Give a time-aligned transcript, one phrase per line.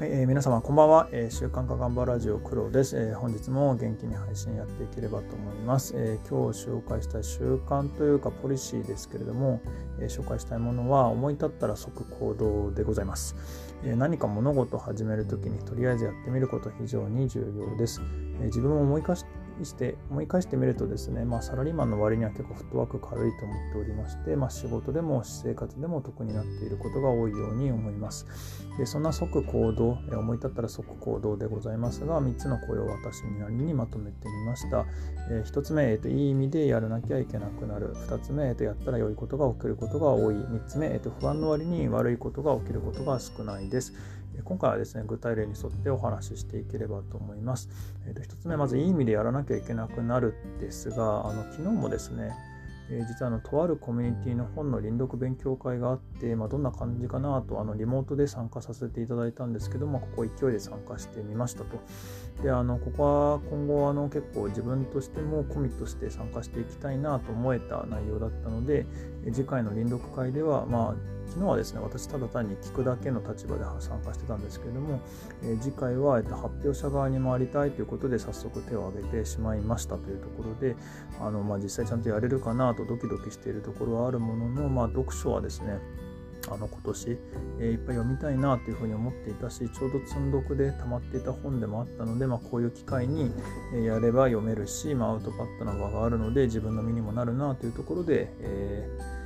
[0.00, 9.60] はい、えー、皆様こんばんは、えー、週刊化頑張ラジオ黒です、えー、本日も元気に配信やっていければと思います、え、今日紹介した習慣というかポリシーですけれども、
[10.00, 13.36] え、紹介したいものは思い立ったら即行動でございます、
[13.84, 18.00] え、何か物事を始めるときにとりあえずやってみること非常に重要です、
[18.40, 19.16] え、自分を思い返
[19.64, 28.26] して思い返してみるとですね、まあ、サラリーマンの割には結構フットワーク軽いと思っておりまして、まあ、仕事でも私生活でも得になっていることが多いように思います。
[28.78, 34.86] でそんな即行動、思い立ったら即行動でございますが、3つの声を私なりにまとめてみました。
[35.30, 37.94] えー、1つ目、えーと、いい意味でやらなきゃいけなくなる。
[37.94, 40.34] 2つ目、えーと、やったら良いことが起きることが多い。
[40.34, 43.92] 3つ目、えーと、不安の割に悪いことが起きることが少ないです。
[44.44, 47.68] 今回はですね、具体例に沿ってお話ししていければと思います。
[48.06, 52.32] えー、と1つ目、まずいい意味でやらなきゃいけなくなるですが、あの昨日もですね、
[52.92, 61.80] え、実はあのとあるコミュニティの本の輪読勉強会があって、まあ、どんな感じかなとあのリモートで参加させていただいたんですけども、ここ勢いで参加してみましたと。
[62.42, 68.86] で、あのここは今後あの結構自分としてもコミットして参加していきたいなと思えた内容だったので、
[69.24, 75.00] 次回の臨読会では、まあ、昨日はですね、私ただ単に聞くだけの立場で参加してたんですけれども、
[75.44, 80.76] え、次回は、えっと、発表者側に回りたいということで早速手を挙げてしまいましたというところで、
[81.20, 85.78] あのまあ、実際ちゃんとやれるかなとドキドキしているところはあるものの、まあ、読書はですね、
[86.48, 87.18] あの今年、
[87.58, 93.30] えー、いっぱい読みたいなというふうに思っていたしちょうど積んどくで溜まっていた本でもあったので、まあ、こういう機会に
[93.84, 99.20] やれば読めるし、まあ、アウトパッドの場があるので自分の身にもなるなというところで、えー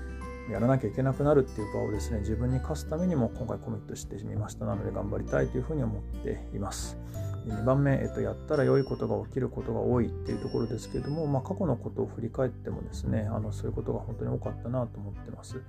[0.51, 6.98] やらなきゃいけなくなるっていう場をですね自分に課すためにも今回コミットしてみましたなので頑張りたいというふうに思っています。
[7.47, 15.61] 2番目、えっと、やったら良いことが起きることが多いっていうところですけれども、まあ、過去のことを振り返ってもですねあのそういうことが本当に多かったなと思ってます。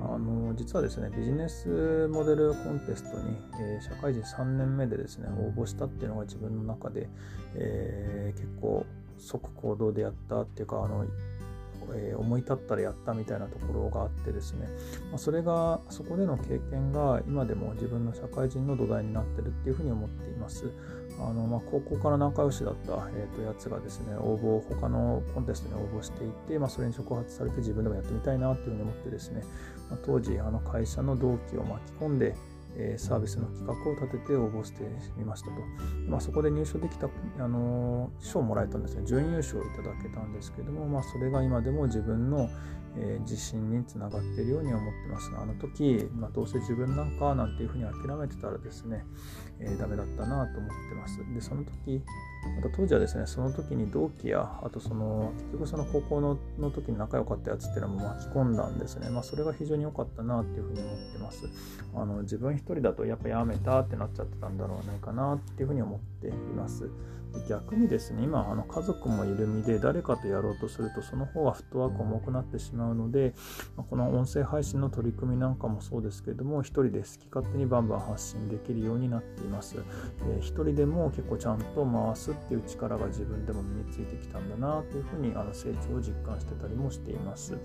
[0.00, 7.08] あの実はですねビジネスモデルコンテストに、えー、社会人3年目でですね応募したっていうのが自分の中で、
[7.54, 8.86] えー、結構
[9.18, 11.04] 即行動でやったっていうかあの
[11.92, 14.68] え、思い立ったらやったみたいなところがあってですね、
[15.12, 20.70] ま、それがそこでの経験が今でも自分の社会人の土台になってるっていうふうに思っています。
[21.18, 29.42] あのまあ、高校から仲良しだった、えー、とやつがですね応募他のコンテストに応募していて、まあ、それに触発されて自分でもやってみたいなというふうに思ってですね、
[29.90, 32.34] まあ、当時あの会社の同期を巻き込んで
[32.76, 34.82] えサービスの企画を立てて応募して
[35.16, 35.54] みましたと。
[36.08, 37.08] まあ、そこで入賞できた、
[37.38, 39.04] あの賞をもらえたんですね。
[39.04, 42.48] 準優勝をいただけたんですけども、まあ、それが今でも自分の、
[42.96, 45.30] え、自信につながっているように思ってます。
[45.36, 49.04] あの時、まあ、どうせ自分なんかなんていうふうに諦めてたらですね、
[49.58, 51.18] えー、ダメだったなと思ってます。
[51.34, 52.02] で、その時、
[52.56, 59.10] また当時はですね、その時に同期や、あとその、結局その高校のの時に仲良かったやつっていうのも巻き込んだんですね。
[59.10, 61.48] まあ、それが非常に良かったなっていうふうに思ってます。
[61.94, 66.90] あの自分一人だとやっぱやめたってなっちゃってたんだろうないかなっていうふうに思っています。
[67.48, 73.34] 逆にですね、今、あの家族もいる身で誰かとやろうとすると、その方がフットワーク重くなってしまうので、
[73.90, 79.76] この音声配信の取り組みなんかもそうですけれども、一人で好き勝手にバンバン発信できるようになっています。
[80.20, 87.58] えー、一人でも結構ちゃんと回すっていう力が自分でも身についてきたんだなというふうにあの成長を実感してたりもしています。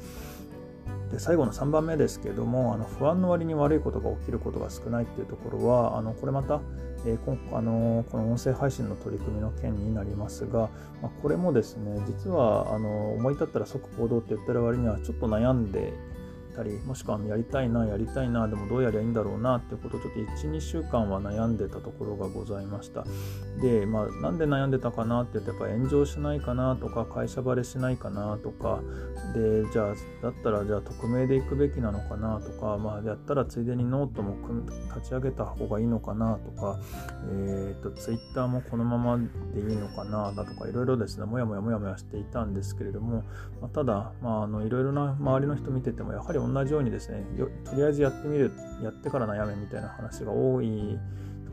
[1.11, 6.61] で最後の3番目ですけどもあの不安の割に悪いことが起きることが少ないっていうところはあのこれまた、
[7.05, 10.69] えー、あのこの音声配信の取り組みの件になりますが、
[11.01, 15.93] まあ、これもですね実はあの思い立ったら即行動って言ってる割にはちょっと悩んで
[16.59, 23.05] たりもしくはやりたいなやりたいなでもどうやりゃいいんだろうなっていうことをちょっと12週間は悩んでたところがございました。
[23.61, 28.81] でまあなんで悩んでたかなって言うとやっぱ炎上しないかなとか会社バレしないかなとか。
[29.33, 32.77] でじゃあだったらじゃあ匿名で行くべきなのかなとか。
[32.77, 34.35] まあやったらついでにノートも
[34.95, 36.79] 立ち上げた方がいいのかなとか。
[37.31, 40.67] えっ、ー、とツイッターもこのままでいいのかなだとか。
[40.67, 41.25] いろいろですね。
[41.25, 43.23] もやもやもやもやしていたんですけれども、
[43.61, 47.23] まあ、ただまああのいろいろな周りの人見ててもやはり同同じようにですね
[47.65, 48.51] とりあえずやってみる
[48.83, 50.97] やってから悩めみたいな話が多い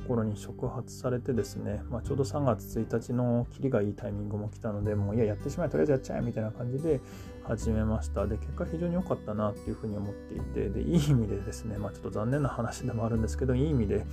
[0.02, 7.00] ところに触発されてですね、まあ、ちょうど3月1日の切りがいいタイミングも来たのでもういややってしまえとりあえずやっちゃえみたいな感じで
[7.48, 8.26] 始めました。
[8.26, 14.04] で、結果非常に良かったなっていうふうに思っていて、で、いい意味でですね、まあちょっと残念な話でもあるんですけど、いい意味で、や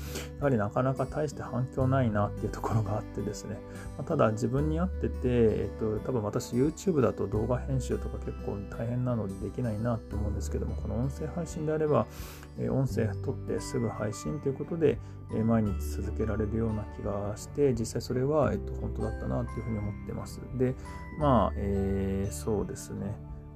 [0.41, 3.57] はりなかなか大して反響ないなっていうところがあってですね、
[3.97, 12.05] まあ、ただ自分に合ってて、えっと、多分私 YouTube だと動画編集とか結構大変なのでできないなって思うんですけども、この音声配信であれば、
[12.59, 14.99] え音声撮ってすぐ配信ということで、
[15.35, 20.39] え毎日続けられるような気がして、実際それは、えっと、本当だったなっていうふうに思ってます。
[20.57, 20.75] で、
[21.17, 23.15] まあ、えー、そうですね。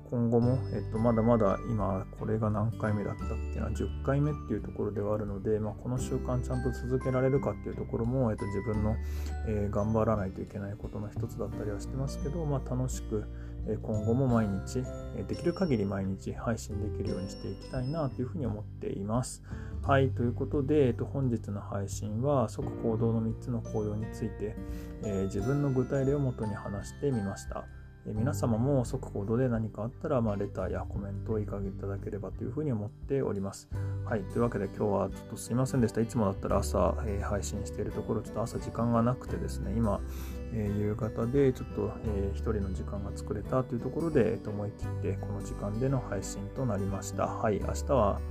[0.10, 8.96] 今後も、えっと、まだまだ今これが何回目だったっけな10回目っていうところではあるので、まあ、この習慣ちゃんと続けられるかっていうところも、えっと、自分の、
[9.48, 13.26] えー、頑張らないといけないことの一つだったりはしてますけど、まあ、楽しく、
[13.70, 14.82] え今後も毎日、
[15.18, 19.44] えできる限り毎日配信できるようにしていきたいなというふうに思っています。
[19.82, 24.56] はい、ということで、えっと、本日の配信は即行動の3つの効用について、
[25.04, 27.66] えー、自分の具体例をもとに話してみました。
[28.08, 33.68] え皆様も速報で何かあったら、まあ、レターやコメントをいかげいただければというふうに思っております。
[34.06, 34.22] はい。
[34.22, 36.02] というわけで今日はちょっとすいませんでした。
[36.02, 40.00] いつもだったら朝、えー、配信しているところ、ちょっと朝時間がなくてですね、今、
[40.54, 47.28] えー、夕方でちょっと、えー、一人の時間が作れたというところで、えー、と思い切ってこの時間での配信となりました。
[47.28, 47.60] はい。
[47.60, 48.22] 明日は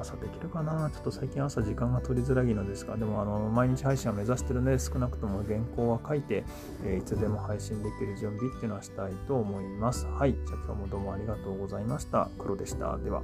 [0.00, 0.90] 朝できるかな？
[0.90, 6.44] ちょっと最近朝時間が取りづらいのですが、でもあの毎日配信は目指してるので、少なくとも原稿は書いて、
[6.84, 10.06] えー、いつでも配信できる準備っていうのはしたいと思います。
[10.06, 10.32] はい。
[10.32, 12.28] じゃあ今日もどうもありがとうございました。
[12.38, 12.96] 黒でした。
[12.98, 13.22] では。